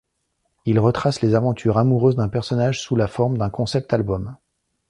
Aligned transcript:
Il 0.65 0.79
retrace 0.79 1.21
les 1.21 1.35
aventures 1.35 1.77
amoureuses 1.77 2.15
d'un 2.15 2.27
personnage 2.27 2.81
sous 2.81 2.95
la 2.95 3.05
forme 3.05 3.37
d'un 3.37 3.51
concept 3.51 3.93
album. 3.93 4.35